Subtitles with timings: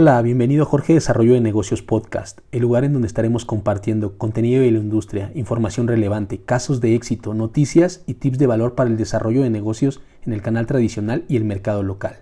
[0.00, 4.62] Hola, bienvenido a Jorge Desarrollo de Negocios Podcast, el lugar en donde estaremos compartiendo contenido
[4.62, 8.96] de la industria, información relevante, casos de éxito, noticias y tips de valor para el
[8.96, 12.18] desarrollo de negocios en el canal tradicional y el mercado local.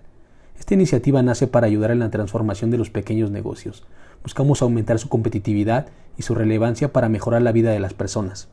[0.57, 3.85] Esta iniciativa nace para ayudar en la transformación de los pequeños negocios.
[4.23, 8.49] Buscamos aumentar su competitividad y su relevancia para mejorar la vida de las personas.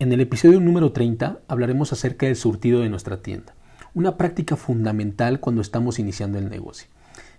[0.00, 3.54] En el episodio número 30 hablaremos acerca del surtido de nuestra tienda,
[3.94, 6.95] una práctica fundamental cuando estamos iniciando el negocio.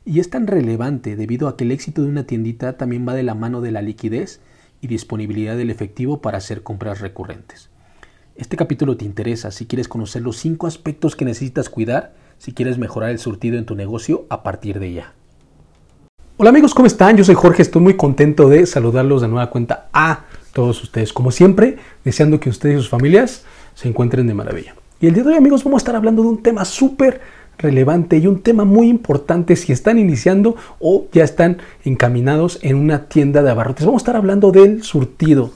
[0.10, 3.24] Y es tan relevante debido a que el éxito de una tiendita también va de
[3.24, 4.40] la mano de la liquidez
[4.80, 7.70] y disponibilidad del efectivo para hacer compras recurrentes.
[8.38, 12.78] Este capítulo te interesa si quieres conocer los 5 aspectos que necesitas cuidar si quieres
[12.78, 15.14] mejorar el surtido en tu negocio a partir de ya.
[16.38, 17.18] Hola amigos, ¿cómo están?
[17.18, 21.12] Yo soy Jorge, estoy muy contento de saludarlos de nueva cuenta a todos ustedes.
[21.12, 23.44] Como siempre, deseando que ustedes y sus familias
[23.76, 24.74] se encuentren de maravilla.
[25.02, 27.20] Y el día de hoy amigos vamos a estar hablando de un tema súper
[27.58, 33.06] relevante y un tema muy importante si están iniciando o ya están encaminados en una
[33.06, 33.86] tienda de abarrotes.
[33.86, 35.52] Vamos a estar hablando del surtido.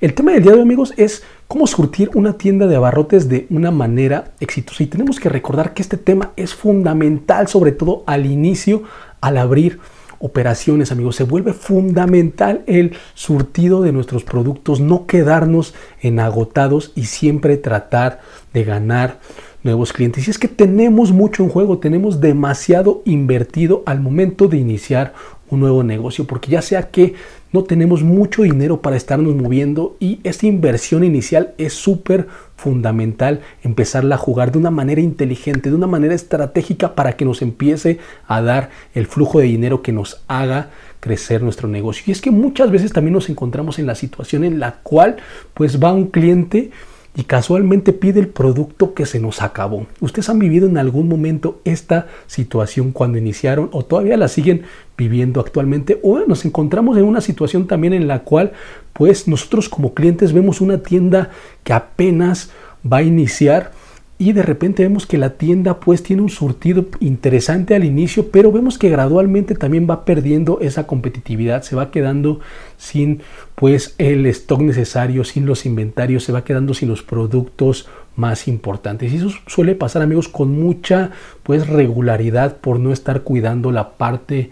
[0.00, 3.46] El tema del día de hoy, amigos, es cómo surtir una tienda de abarrotes de
[3.48, 4.82] una manera exitosa.
[4.82, 8.82] Y tenemos que recordar que este tema es fundamental, sobre todo al inicio,
[9.20, 9.78] al abrir
[10.18, 11.16] operaciones, amigos.
[11.16, 18.20] Se vuelve fundamental el surtido de nuestros productos, no quedarnos en agotados y siempre tratar
[18.52, 19.20] de ganar
[19.64, 20.28] nuevos clientes.
[20.28, 25.14] Y es que tenemos mucho en juego, tenemos demasiado invertido al momento de iniciar
[25.50, 27.14] un nuevo negocio, porque ya sea que
[27.52, 34.16] no tenemos mucho dinero para estarnos moviendo y esta inversión inicial es súper fundamental empezarla
[34.16, 38.42] a jugar de una manera inteligente, de una manera estratégica para que nos empiece a
[38.42, 42.04] dar el flujo de dinero que nos haga crecer nuestro negocio.
[42.06, 45.16] Y es que muchas veces también nos encontramos en la situación en la cual
[45.52, 46.70] pues va un cliente
[47.16, 49.86] y casualmente pide el producto que se nos acabó.
[50.00, 54.62] ¿Ustedes han vivido en algún momento esta situación cuando iniciaron o todavía la siguen
[54.98, 56.00] viviendo actualmente?
[56.02, 58.52] O nos encontramos en una situación también en la cual
[58.92, 61.30] pues nosotros como clientes vemos una tienda
[61.62, 62.50] que apenas
[62.90, 63.72] va a iniciar
[64.16, 68.52] y de repente vemos que la tienda pues tiene un surtido interesante al inicio, pero
[68.52, 72.38] vemos que gradualmente también va perdiendo esa competitividad, se va quedando
[72.76, 73.22] sin
[73.56, 79.12] pues el stock necesario, sin los inventarios, se va quedando sin los productos más importantes.
[79.12, 81.10] Y eso suele pasar amigos con mucha
[81.42, 84.50] pues regularidad por no estar cuidando la parte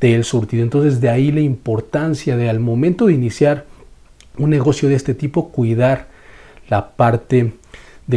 [0.00, 0.62] del surtido.
[0.62, 3.66] Entonces de ahí la importancia de al momento de iniciar
[4.38, 6.08] un negocio de este tipo cuidar
[6.70, 7.52] la parte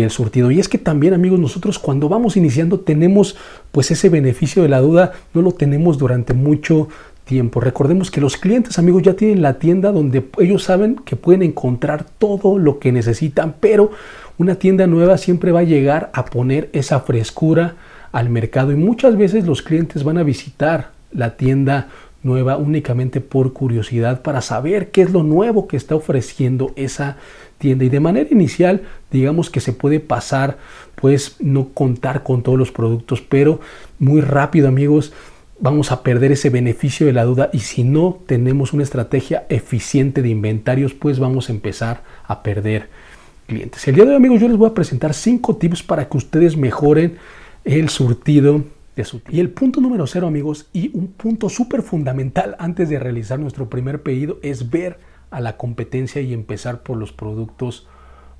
[0.01, 0.51] del surtido.
[0.51, 3.35] Y es que también, amigos, nosotros cuando vamos iniciando tenemos
[3.72, 6.88] pues ese beneficio de la duda, no lo tenemos durante mucho
[7.25, 7.59] tiempo.
[7.59, 12.06] Recordemos que los clientes, amigos, ya tienen la tienda donde ellos saben que pueden encontrar
[12.17, 13.91] todo lo que necesitan, pero
[14.38, 17.75] una tienda nueva siempre va a llegar a poner esa frescura
[18.12, 21.89] al mercado y muchas veces los clientes van a visitar la tienda
[22.25, 27.18] nueva únicamente por curiosidad para saber qué es lo nuevo que está ofreciendo esa
[27.59, 27.86] tienda.
[27.86, 28.81] Y de manera inicial
[29.12, 30.58] digamos que se puede pasar
[30.96, 33.59] pues no contar con todos los productos pero
[34.00, 35.13] muy rápido amigos
[35.59, 37.50] vamos a perder ese beneficio de la duda.
[37.53, 42.90] Y si no tenemos una estrategia eficiente de inventarios pues vamos a empezar a perder
[43.46, 43.88] clientes.
[43.88, 46.57] El día de hoy amigos yo les voy a presentar cinco tips para que ustedes
[46.57, 47.18] mejoren
[47.63, 48.63] el surtido
[49.29, 53.69] y el punto número cero, amigos, y un punto súper fundamental antes de realizar nuestro
[53.69, 55.00] primer pedido es ver
[55.31, 57.88] a la competencia y empezar por los productos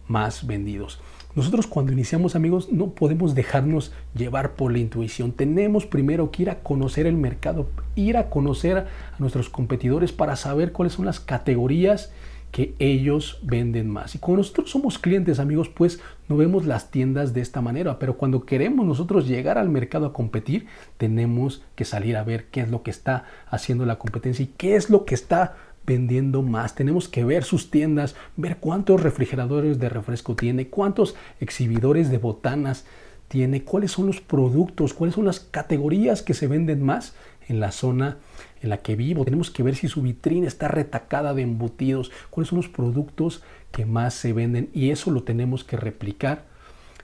[0.07, 1.01] más vendidos.
[1.35, 5.33] Nosotros cuando iniciamos amigos no podemos dejarnos llevar por la intuición.
[5.33, 8.87] Tenemos primero que ir a conocer el mercado, ir a conocer a
[9.19, 12.13] nuestros competidores para saber cuáles son las categorías
[12.55, 14.16] que ellos venden más.
[14.16, 15.99] Y cuando nosotros somos clientes, amigos, pues
[16.29, 20.13] no vemos las tiendas de esta manera, pero cuando queremos nosotros llegar al mercado a
[20.13, 20.66] competir,
[20.97, 24.77] tenemos que salir a ver qué es lo que está haciendo la competencia y qué
[24.77, 26.75] es lo que está vendiendo más.
[26.75, 32.85] Tenemos que ver sus tiendas, ver cuántos refrigeradores de refresco tiene, cuántos exhibidores de botanas
[33.28, 37.16] tiene, cuáles son los productos, cuáles son las categorías que se venden más
[37.47, 38.18] en la zona
[38.62, 39.26] en la que vivo.
[39.26, 43.86] Tenemos que ver si su vitrina está retacada de embutidos, cuáles son los productos que
[43.86, 46.46] más se venden y eso lo tenemos que replicar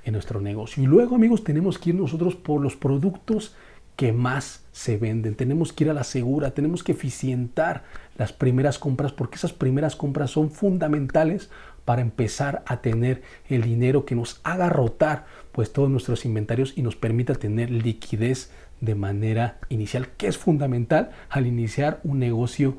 [0.04, 0.82] en nuestro negocio.
[0.84, 3.56] Y luego, amigos, tenemos que ir nosotros por los productos
[3.96, 5.36] que más se venden.
[5.36, 7.84] Tenemos que ir a la segura, tenemos que eficientar
[8.18, 11.50] las primeras compras porque esas primeras compras son fundamentales
[11.86, 16.82] para empezar a tener el dinero que nos haga rotar pues todos nuestros inventarios y
[16.82, 22.78] nos permita tener liquidez de manera inicial, que es fundamental al iniciar un negocio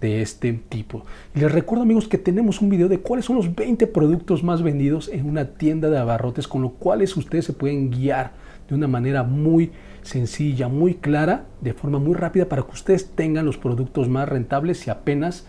[0.00, 1.04] de este tipo.
[1.34, 5.08] Les recuerdo amigos que tenemos un video de cuáles son los 20 productos más vendidos
[5.08, 8.32] en una tienda de abarrotes, con los cuales ustedes se pueden guiar
[8.68, 9.72] de una manera muy
[10.02, 14.78] sencilla, muy clara, de forma muy rápida para que ustedes tengan los productos más rentables
[14.78, 15.46] si apenas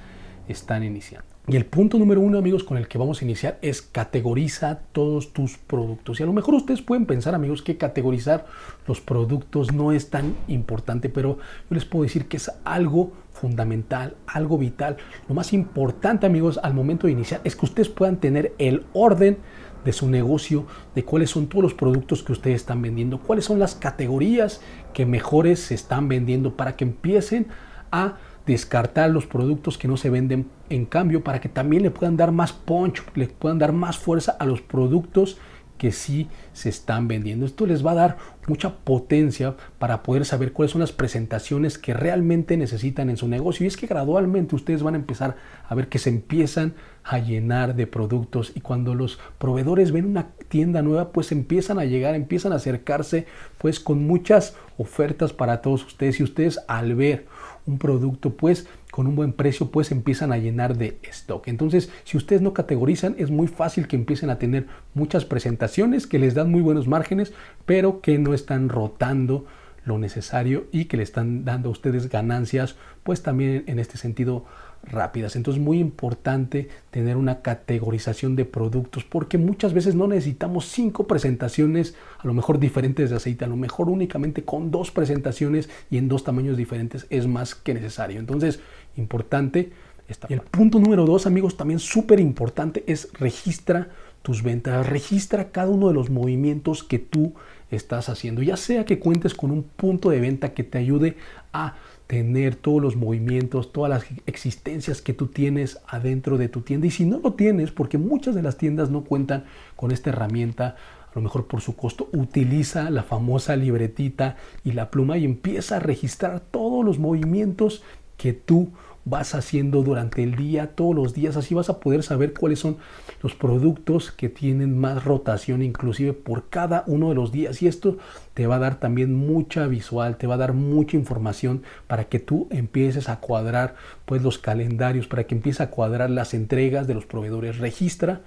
[0.48, 1.29] están iniciando.
[1.48, 5.34] Y el punto número uno, amigos, con el que vamos a iniciar es categoriza todos
[5.34, 6.20] tus productos.
[6.20, 8.46] Y a lo mejor ustedes pueden pensar, amigos, que categorizar
[8.88, 11.40] los productos no es tan importante, pero
[11.70, 14.98] yo les puedo decir que es algo fundamental, algo vital.
[15.28, 19.40] Lo más importante, amigos, al momento de iniciar es que ustedes puedan tener el orden
[19.84, 23.58] de su negocio, de cuáles son todos los productos que ustedes están vendiendo, cuáles son
[23.60, 24.62] las categorías
[24.94, 27.48] que mejores se están vendiendo para que empiecen
[27.92, 28.18] a
[28.50, 32.32] descartar los productos que no se venden en cambio para que también le puedan dar
[32.32, 35.38] más punch, le puedan dar más fuerza a los productos
[35.78, 37.46] que sí se están vendiendo.
[37.46, 38.18] Esto les va a dar
[38.48, 43.64] mucha potencia para poder saber cuáles son las presentaciones que realmente necesitan en su negocio.
[43.64, 45.38] Y es que gradualmente ustedes van a empezar
[45.68, 46.74] a ver que se empiezan
[47.04, 51.86] a llenar de productos y cuando los proveedores ven una tienda nueva, pues empiezan a
[51.86, 53.26] llegar, empiezan a acercarse
[53.58, 57.26] pues con muchas ofertas para todos ustedes y ustedes al ver
[57.70, 61.48] un producto pues con un buen precio pues empiezan a llenar de stock.
[61.48, 66.20] Entonces si ustedes no categorizan es muy fácil que empiecen a tener muchas presentaciones que
[66.20, 67.34] les dan muy buenos márgenes
[67.66, 69.46] pero que no están rotando
[69.86, 74.46] lo necesario y que le están dando a ustedes ganancias pues también en este sentido
[74.84, 75.36] rápidas.
[75.36, 81.08] Entonces es muy importante tener una categorización de productos porque muchas veces no necesitamos cinco
[81.08, 85.98] presentaciones a lo mejor diferentes de aceite, a lo mejor únicamente con dos presentaciones y
[85.98, 88.20] en dos tamaños diferentes es más que necesario.
[88.20, 88.60] Entonces,
[88.98, 89.72] importante.
[90.08, 93.90] Esta el punto número dos, amigos, también súper importante es registra
[94.24, 97.34] tus ventas, registra cada uno de los movimientos que tú
[97.72, 101.18] estás haciendo, ya sea que cuentes con un punto de venta que te ayude
[101.54, 101.76] a
[102.10, 106.88] tener todos los movimientos, todas las existencias que tú tienes adentro de tu tienda.
[106.88, 109.44] Y si no lo tienes, porque muchas de las tiendas no cuentan
[109.76, 110.76] con esta herramienta,
[111.06, 115.76] a lo mejor por su costo, utiliza la famosa libretita y la pluma y empieza
[115.76, 117.84] a registrar todos los movimientos
[118.18, 118.72] que tú
[119.10, 122.78] vas haciendo durante el día, todos los días, así vas a poder saber cuáles son
[123.22, 127.98] los productos que tienen más rotación inclusive por cada uno de los días y esto
[128.34, 132.20] te va a dar también mucha visual, te va a dar mucha información para que
[132.20, 133.76] tú empieces a cuadrar
[134.06, 138.22] pues los calendarios, para que empieces a cuadrar las entregas de los proveedores, registra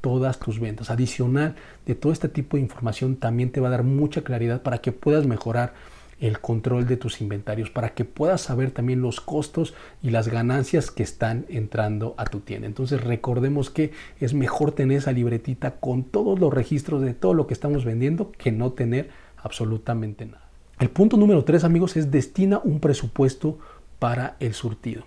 [0.00, 0.90] todas tus ventas.
[0.90, 1.56] Adicional
[1.86, 4.92] de todo este tipo de información también te va a dar mucha claridad para que
[4.92, 5.74] puedas mejorar
[6.20, 10.90] el control de tus inventarios para que puedas saber también los costos y las ganancias
[10.90, 12.66] que están entrando a tu tienda.
[12.66, 17.46] Entonces recordemos que es mejor tener esa libretita con todos los registros de todo lo
[17.46, 20.42] que estamos vendiendo que no tener absolutamente nada.
[20.80, 23.58] El punto número tres amigos es destina un presupuesto
[23.98, 25.04] para el surtido.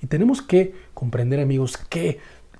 [0.00, 2.18] Y tenemos que comprender amigos que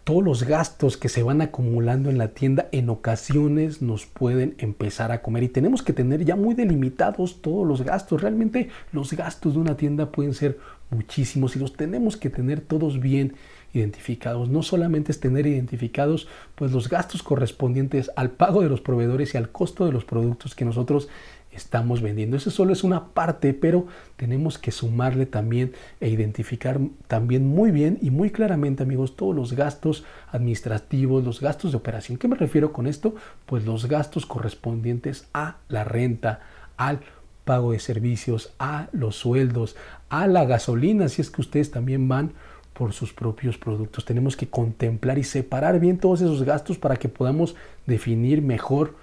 [0.09, 5.13] todos los gastos que se van acumulando en la tienda en ocasiones nos pueden empezar
[5.13, 8.23] a comer y tenemos que tener ya muy delimitados todos los gastos.
[8.23, 10.59] Realmente los gastos de una tienda pueden ser
[10.89, 13.35] muchísimos y los tenemos que tener todos bien
[13.75, 14.49] identificados.
[14.49, 19.37] No solamente es tener identificados pues los gastos correspondientes al pago de los proveedores y
[19.37, 21.11] al costo de los productos que nosotros
[21.59, 22.37] estamos vendiendo.
[22.37, 27.99] Eso solo es una parte, pero tenemos que sumarle también e identificar también muy bien
[28.01, 32.19] y muy claramente, amigos, todos los gastos administrativos, los gastos de operación.
[32.19, 33.15] ¿Qué me refiero con esto?
[33.45, 36.41] Pues los gastos correspondientes a la renta,
[36.77, 37.01] al
[37.45, 39.77] pago de servicios, a los sueldos,
[40.09, 42.33] a la gasolina, si es que ustedes también van
[42.73, 44.05] por sus propios productos.
[44.05, 48.95] Tenemos que contemplar y separar bien todos esos gastos para que podamos definir mejor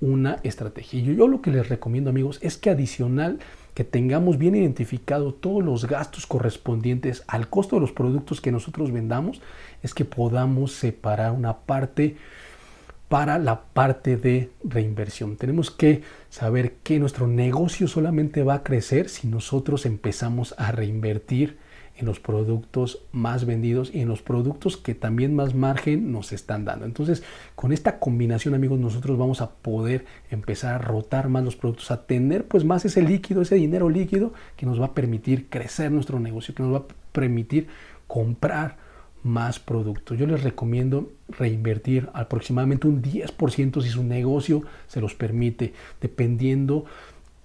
[0.00, 1.00] una estrategia.
[1.00, 3.38] Yo lo que les recomiendo amigos es que adicional
[3.74, 8.90] que tengamos bien identificado todos los gastos correspondientes al costo de los productos que nosotros
[8.90, 9.42] vendamos,
[9.82, 12.16] es que podamos separar una parte
[13.08, 15.36] para la parte de reinversión.
[15.36, 21.58] Tenemos que saber que nuestro negocio solamente va a crecer si nosotros empezamos a reinvertir
[21.96, 26.64] en los productos más vendidos y en los productos que también más margen nos están
[26.64, 26.84] dando.
[26.84, 27.22] Entonces,
[27.54, 32.06] con esta combinación, amigos, nosotros vamos a poder empezar a rotar más los productos, a
[32.06, 36.20] tener pues más ese líquido, ese dinero líquido que nos va a permitir crecer nuestro
[36.20, 37.68] negocio, que nos va a permitir
[38.06, 38.76] comprar
[39.22, 40.16] más productos.
[40.18, 46.84] Yo les recomiendo reinvertir aproximadamente un 10% si su negocio se los permite, dependiendo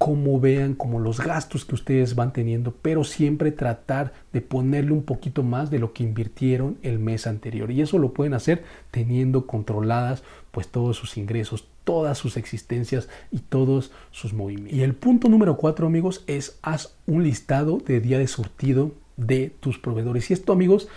[0.01, 5.03] cómo vean como los gastos que ustedes van teniendo, pero siempre tratar de ponerle un
[5.03, 7.69] poquito más de lo que invirtieron el mes anterior.
[7.69, 13.41] Y eso lo pueden hacer teniendo controladas pues todos sus ingresos, todas sus existencias y
[13.41, 14.73] todos sus movimientos.
[14.73, 19.53] Y el punto número cuatro, amigos, es haz un listado de día de surtido de
[19.59, 20.31] tus proveedores.
[20.31, 20.87] Y esto, amigos,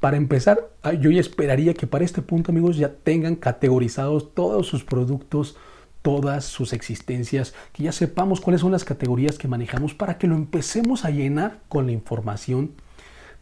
[0.00, 0.68] para empezar,
[1.00, 5.56] yo ya esperaría que para este punto, amigos, ya tengan categorizados todos sus productos
[6.04, 10.34] todas sus existencias, que ya sepamos cuáles son las categorías que manejamos para que lo
[10.34, 12.72] empecemos a llenar con la información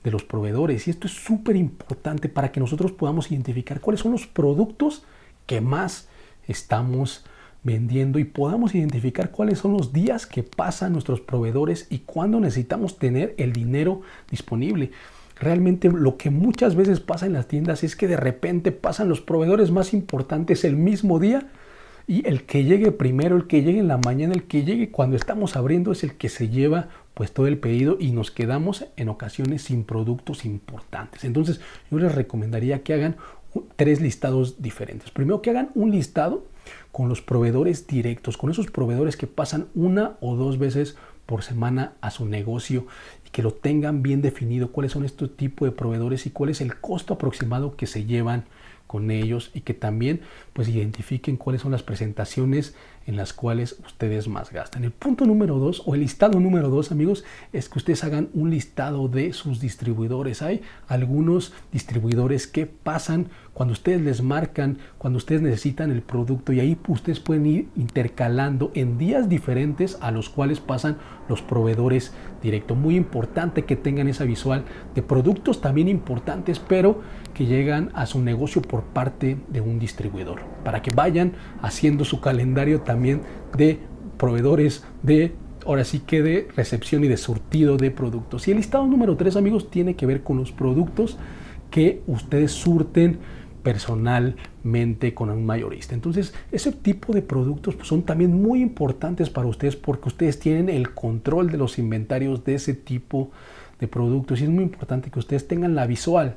[0.05, 0.87] de los proveedores.
[0.87, 5.03] Y esto es súper importante para que nosotros podamos identificar cuáles son los productos
[5.47, 6.07] que más
[6.47, 7.25] estamos
[7.65, 12.97] vendiendo y podamos identificar cuáles son los días que pasan nuestros proveedores y cuándo necesitamos
[12.97, 14.93] tener el dinero disponible.
[15.35, 19.21] Realmente lo que muchas veces pasa en las tiendas es que de repente pasan los
[19.21, 21.49] proveedores más importantes el mismo día
[22.07, 25.17] y el que llegue primero, el que llegue en la mañana, el que llegue cuando
[25.17, 29.09] estamos abriendo es el que se lleva pues todo el pedido y nos quedamos en
[29.09, 31.25] ocasiones sin productos importantes.
[31.25, 33.17] Entonces yo les recomendaría que hagan
[33.77, 35.11] tres listados diferentes.
[35.11, 36.45] Primero que hagan un listado
[36.91, 41.93] con los proveedores directos, con esos proveedores que pasan una o dos veces por semana
[42.01, 42.87] a su negocio
[43.27, 46.61] y que lo tengan bien definido cuáles son estos tipos de proveedores y cuál es
[46.61, 48.45] el costo aproximado que se llevan
[48.93, 50.21] con ellos y que también
[50.53, 52.75] pues identifiquen cuáles son las presentaciones
[53.07, 54.85] en las cuales ustedes más gastan.
[54.85, 58.51] El punto número dos o el listado número dos amigos es que ustedes hagan un
[58.51, 60.43] listado de sus distribuidores.
[60.43, 66.61] Hay algunos distribuidores que pasan cuando ustedes les marcan, cuando ustedes necesitan el producto y
[66.61, 70.99] ahí ustedes pueden ir intercalando en días diferentes a los cuales pasan
[71.31, 72.75] los proveedores directo.
[72.75, 77.01] Muy importante que tengan esa visual de productos también importantes, pero
[77.35, 82.21] que llegan a su negocio por parte de un distribuidor, para que vayan haciendo su
[82.21, 83.23] calendario también
[83.57, 83.79] de
[84.19, 85.35] proveedores de
[85.67, 88.49] ahora sí que de recepción y de surtido de productos.
[88.49, 91.19] Y el listado número 3, amigos, tiene que ver con los productos
[91.71, 93.19] que ustedes surten
[93.63, 95.95] personalmente con un mayorista.
[95.95, 100.69] Entonces, ese tipo de productos pues, son también muy importantes para ustedes porque ustedes tienen
[100.69, 103.31] el control de los inventarios de ese tipo
[103.79, 106.37] de productos y es muy importante que ustedes tengan la visual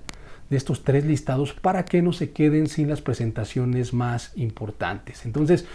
[0.49, 5.25] de estos tres listados para que no se queden sin las presentaciones más importantes.
[5.25, 5.65] Entonces,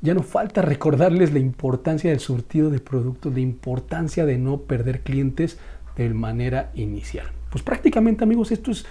[0.00, 5.00] ya no falta recordarles la importancia del surtido de productos, la importancia de no perder
[5.00, 5.58] clientes
[5.96, 7.26] de manera inicial.
[7.50, 8.84] Pues prácticamente amigos, esto es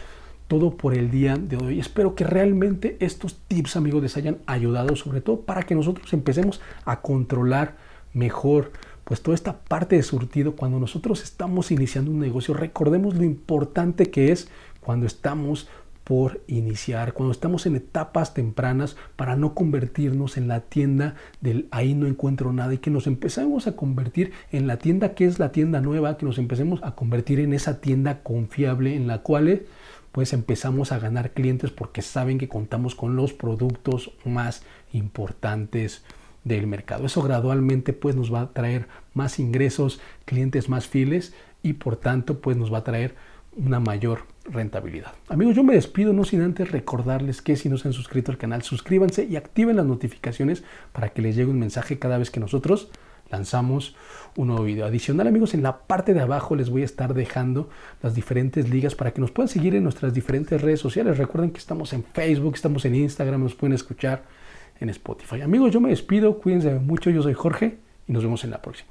[0.48, 1.80] todo por el día de hoy.
[1.80, 6.62] Espero que realmente estos tips, amigos, les hayan ayudado, sobre todo para que nosotros empecemos
[6.86, 7.78] a controlar
[8.14, 8.72] mejor
[9.04, 12.54] pues toda esta parte de surtido cuando nosotros estamos iniciando un negocio.
[12.54, 14.48] Recordemos lo importante que es
[14.82, 15.70] cuando estamos
[16.04, 21.94] por iniciar, cuando estamos en etapas tempranas para no convertirnos en la tienda del ahí
[21.94, 25.52] no encuentro nada y que nos empecemos a convertir en la tienda que es la
[25.52, 29.62] tienda nueva, que nos empecemos a convertir en esa tienda confiable en la cual
[30.12, 36.04] pues empezamos a ganar clientes porque saben que contamos con los productos más importantes
[36.44, 37.06] del mercado.
[37.06, 41.34] Eso gradualmente pues nos va a traer más ingresos, clientes más fieles
[41.64, 43.16] y por tanto pues nos va a traer
[43.56, 45.14] una mayor rentabilidad.
[45.28, 48.38] Amigos, yo me despido no sin antes recordarles que si no se han suscrito al
[48.38, 52.40] canal, suscríbanse y activen las notificaciones para que les llegue un mensaje cada vez que
[52.40, 52.90] nosotros
[53.32, 53.96] lanzamos
[54.36, 54.86] un nuevo video.
[54.86, 57.70] Adicional, amigos, en la parte de abajo les voy a estar dejando
[58.02, 61.18] las diferentes ligas para que nos puedan seguir en nuestras diferentes redes sociales.
[61.18, 64.24] Recuerden que estamos en Facebook, estamos en Instagram, nos pueden escuchar
[64.80, 65.42] en Spotify.
[65.42, 68.91] Amigos, yo me despido, cuídense mucho, yo soy Jorge y nos vemos en la próxima.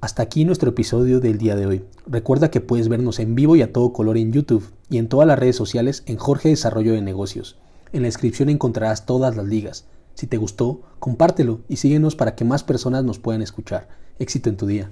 [0.00, 1.84] Hasta aquí nuestro episodio del día de hoy.
[2.06, 5.28] Recuerda que puedes vernos en vivo y a todo color en YouTube y en todas
[5.28, 7.58] las redes sociales en Jorge Desarrollo de Negocios.
[7.92, 9.84] En la descripción encontrarás todas las ligas.
[10.14, 13.88] Si te gustó, compártelo y síguenos para que más personas nos puedan escuchar.
[14.18, 14.90] Éxito en tu día.